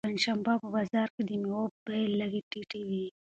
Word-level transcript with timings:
پنجشنبه 0.07 0.53
په 0.61 0.67
بازار 0.75 1.07
کې 1.15 1.21
د 1.27 1.31
مېوو 1.41 1.63
بیې 1.85 2.01
لږې 2.19 2.41
ټیټې 2.51 2.81
وي. 2.87 3.05